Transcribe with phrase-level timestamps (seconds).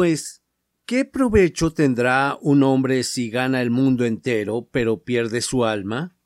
[0.00, 0.40] Pues,
[0.86, 6.16] ¿qué provecho tendrá un hombre si gana el mundo entero pero pierde su alma?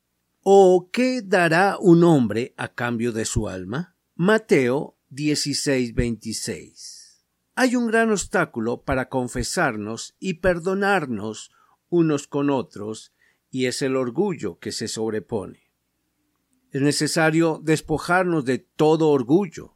[0.43, 3.97] ¿O qué dará un hombre a cambio de su alma?
[4.15, 7.25] Mateo 16:26.
[7.55, 11.51] Hay un gran obstáculo para confesarnos y perdonarnos
[11.89, 13.13] unos con otros,
[13.51, 15.73] y es el orgullo que se sobrepone.
[16.71, 19.75] Es necesario despojarnos de todo orgullo.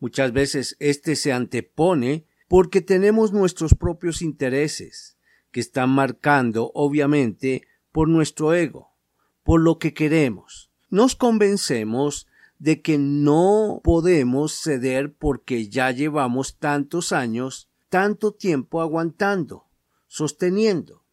[0.00, 5.18] Muchas veces éste se antepone porque tenemos nuestros propios intereses,
[5.50, 8.94] que están marcando, obviamente, por nuestro ego,
[9.42, 10.70] por lo que queremos.
[10.90, 12.26] Nos convencemos
[12.58, 19.66] de que no podemos ceder porque ya llevamos tantos años, tanto tiempo aguantando,
[20.06, 21.04] sosteniendo.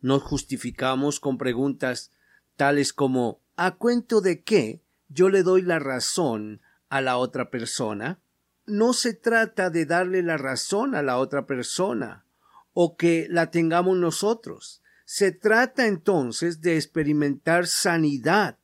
[0.00, 2.10] Nos justificamos con preguntas
[2.56, 8.20] tales como ¿a cuento de qué yo le doy la razón a la otra persona?
[8.66, 12.24] No se trata de darle la razón a la otra persona
[12.72, 14.82] o que la tengamos nosotros.
[15.04, 18.58] Se trata entonces de experimentar sanidad.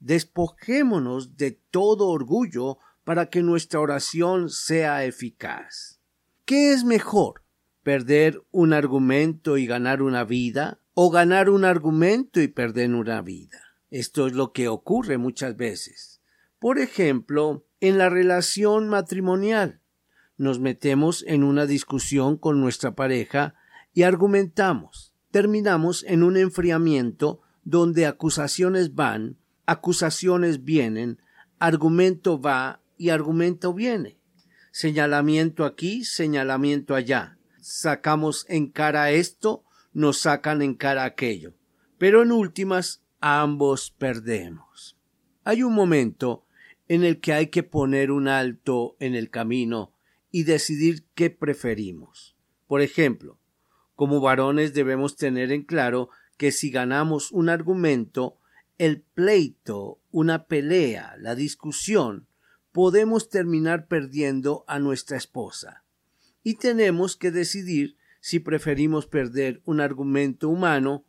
[0.00, 6.00] Despojémonos de todo orgullo para que nuestra oración sea eficaz.
[6.44, 7.44] ¿Qué es mejor?
[7.82, 10.80] ¿Perder un argumento y ganar una vida?
[10.94, 13.60] ¿O ganar un argumento y perder una vida?
[13.90, 16.20] Esto es lo que ocurre muchas veces.
[16.58, 19.80] Por ejemplo, en la relación matrimonial.
[20.36, 23.56] Nos metemos en una discusión con nuestra pareja
[23.92, 25.12] y argumentamos.
[25.32, 29.36] Terminamos en un enfriamiento donde acusaciones van,
[29.66, 31.18] acusaciones vienen,
[31.58, 34.16] argumento va y argumento viene.
[34.70, 37.36] Señalamiento aquí, señalamiento allá.
[37.60, 41.54] Sacamos en cara esto, nos sacan en cara aquello.
[41.98, 44.96] Pero en últimas, ambos perdemos.
[45.42, 46.46] Hay un momento
[46.92, 49.94] en el que hay que poner un alto en el camino
[50.30, 52.36] y decidir qué preferimos.
[52.66, 53.38] Por ejemplo,
[53.94, 58.36] como varones debemos tener en claro que si ganamos un argumento,
[58.76, 62.28] el pleito, una pelea, la discusión,
[62.72, 65.84] podemos terminar perdiendo a nuestra esposa.
[66.42, 71.06] Y tenemos que decidir si preferimos perder un argumento humano,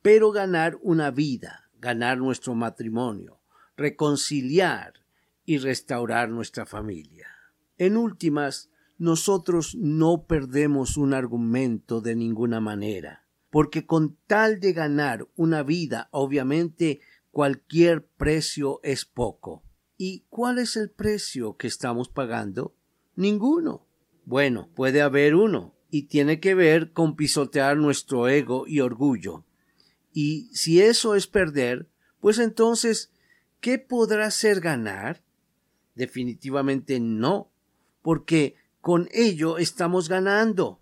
[0.00, 3.40] pero ganar una vida, ganar nuestro matrimonio,
[3.76, 5.03] reconciliar,
[5.44, 7.28] y restaurar nuestra familia.
[7.76, 15.28] En últimas, nosotros no perdemos un argumento de ninguna manera, porque con tal de ganar
[15.36, 17.00] una vida, obviamente,
[17.30, 19.64] cualquier precio es poco.
[19.96, 22.74] ¿Y cuál es el precio que estamos pagando?
[23.16, 23.86] Ninguno.
[24.24, 29.44] Bueno, puede haber uno, y tiene que ver con pisotear nuestro ego y orgullo.
[30.12, 31.88] Y si eso es perder,
[32.20, 33.12] pues entonces,
[33.60, 35.22] ¿qué podrá ser ganar?
[35.94, 37.52] Definitivamente no,
[38.02, 40.80] porque con ello estamos ganando.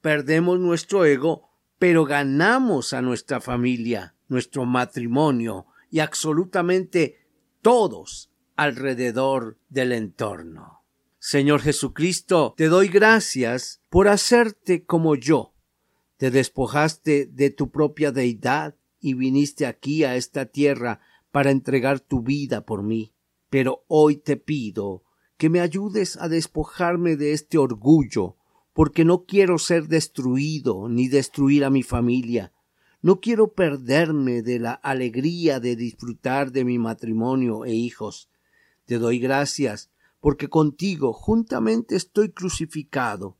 [0.00, 1.48] Perdemos nuestro ego,
[1.78, 7.26] pero ganamos a nuestra familia, nuestro matrimonio y absolutamente
[7.60, 10.84] todos alrededor del entorno.
[11.18, 15.54] Señor Jesucristo, te doy gracias por hacerte como yo.
[16.16, 21.00] Te despojaste de tu propia deidad y viniste aquí a esta tierra
[21.30, 23.14] para entregar tu vida por mí.
[23.52, 25.02] Pero hoy te pido
[25.36, 28.38] que me ayudes a despojarme de este orgullo,
[28.72, 32.54] porque no quiero ser destruido ni destruir a mi familia.
[33.02, 38.30] No quiero perderme de la alegría de disfrutar de mi matrimonio e hijos.
[38.86, 43.36] Te doy gracias, porque contigo juntamente estoy crucificado,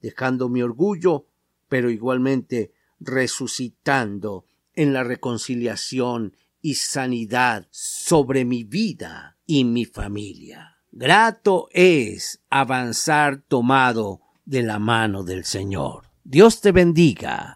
[0.00, 1.26] dejando mi orgullo,
[1.68, 2.70] pero igualmente
[3.00, 10.78] resucitando en la reconciliación y sanidad sobre mi vida y mi familia.
[10.90, 16.10] Grato es avanzar tomado de la mano del Señor.
[16.24, 17.55] Dios te bendiga.